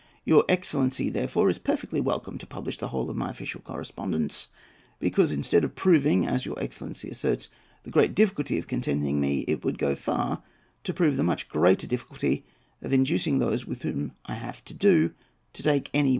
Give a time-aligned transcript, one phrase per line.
[0.25, 4.47] Your excellency, therefore, is perfectly welcome to publish the whole of my official correspondence,
[4.97, 7.49] because instead of proving, as your excellency asserts,
[7.83, 10.41] the great difficulty of contenting me, it would go far
[10.85, 12.43] to prove the much greater difficulty
[12.81, 15.13] of inducing those with whom I have to do
[15.53, 16.09] to take any one step for that purpose.